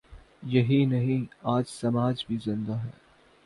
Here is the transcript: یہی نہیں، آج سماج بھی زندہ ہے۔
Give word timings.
یہی 0.43 0.85
نہیں، 0.85 1.25
آج 1.43 1.63
سماج 1.67 2.25
بھی 2.27 2.37
زندہ 2.45 2.73
ہے۔ 2.73 2.89